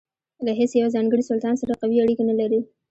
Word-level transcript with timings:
له 0.45 0.51
هیڅ 0.59 0.71
یوه 0.79 0.93
ځانګړي 0.95 1.23
سلطان 1.29 1.55
سره 1.61 1.77
قوي 1.81 1.97
اړیکې 2.03 2.23
نه 2.29 2.35
لرلې. 2.39 2.61